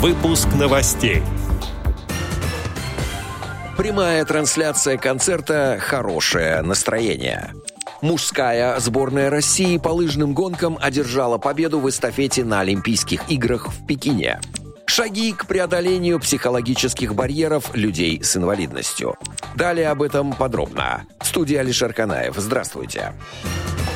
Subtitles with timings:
[0.00, 1.22] Выпуск новостей.
[3.76, 7.52] Прямая трансляция концерта «Хорошее настроение».
[8.00, 14.40] Мужская сборная России по лыжным гонкам одержала победу в эстафете на Олимпийских играх в Пекине.
[14.86, 19.16] Шаги к преодолению психологических барьеров людей с инвалидностью.
[19.54, 21.04] Далее об этом подробно.
[21.20, 22.36] В студии Алишер Канаев.
[22.38, 23.12] Здравствуйте.
[23.12, 23.89] Здравствуйте.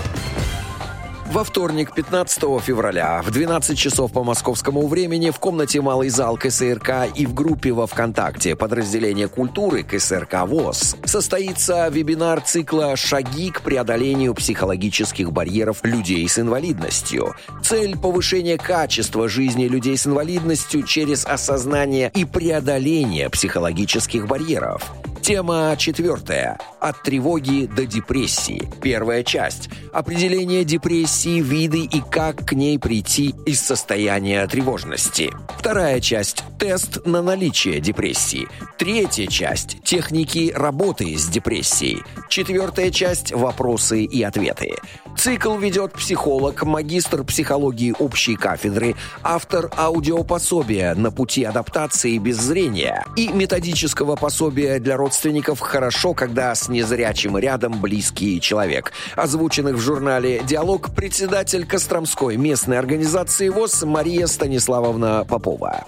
[1.27, 7.09] Во вторник, 15 февраля, в 12 часов по московскому времени в комнате «Малый зал» КСРК
[7.15, 14.35] и в группе во ВКонтакте подразделения культуры КСРК ВОЗ состоится вебинар цикла «Шаги к преодолению
[14.35, 17.35] психологических барьеров людей с инвалидностью».
[17.63, 24.93] Цель– повышение качества жизни людей с инвалидностью через осознание и преодоление психологических барьеров–
[25.25, 26.59] Тема четвертая.
[26.81, 28.69] От тревоги до депрессии.
[28.83, 29.71] Первая часть.
[29.91, 35.33] Определение депрессии, виды и как к ней прийти из состояния тревожности.
[35.59, 36.45] Вторая часть.
[36.59, 38.47] Тест на наличие депрессии.
[38.77, 39.83] Третья часть.
[39.83, 42.03] Техники работы с депрессией.
[42.29, 43.33] Четвертая часть.
[43.33, 44.75] Вопросы и ответы.
[45.17, 53.29] Цикл ведет психолог, магистр психологии общей кафедры, автор аудиопособия «На пути адаптации без зрения» и
[53.29, 60.95] методического пособия для родственников «Хорошо, когда с незрячим рядом близкий человек», озвученных в журнале «Диалог»
[60.95, 65.87] председатель Костромской местной организации ВОЗ Мария Станиславовна Попова.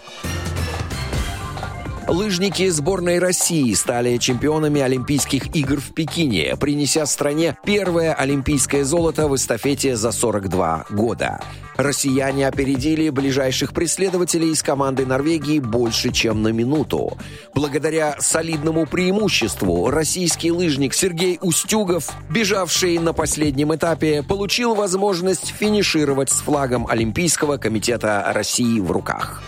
[2.08, 9.34] Лыжники сборной России стали чемпионами Олимпийских игр в Пекине, принеся стране первое олимпийское золото в
[9.34, 11.40] эстафете за 42 года.
[11.76, 17.18] Россияне опередили ближайших преследователей из команды Норвегии больше, чем на минуту.
[17.54, 26.40] Благодаря солидному преимуществу российский лыжник Сергей Устюгов, бежавший на последнем этапе, получил возможность финишировать с
[26.40, 29.42] флагом Олимпийского комитета России в руках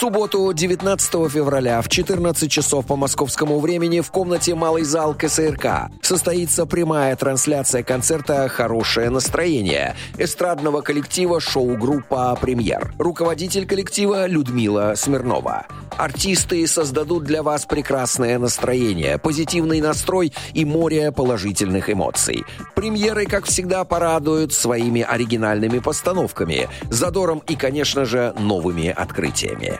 [0.00, 6.64] субботу, 19 февраля в 14 часов по московскому времени в комнате «Малый зал КСРК» состоится
[6.64, 12.94] прямая трансляция концерта «Хорошее настроение» эстрадного коллектива шоу-группа «Премьер».
[12.98, 15.66] Руководитель коллектива Людмила Смирнова.
[16.00, 22.46] Артисты создадут для вас прекрасное настроение, позитивный настрой и море положительных эмоций.
[22.74, 29.78] Премьеры, как всегда, порадуют своими оригинальными постановками, задором и, конечно же, новыми открытиями.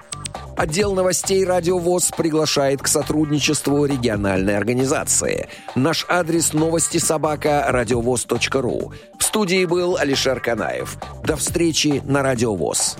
[0.58, 5.48] Отдел новостей «Радио ВОЗ» приглашает к сотрудничеству региональной организации.
[5.74, 8.92] Наш адрес новости собака радиовоз.ру.
[9.18, 10.98] В студии был Алишер Канаев.
[11.24, 12.98] До встречи на «Радио ВОЗ».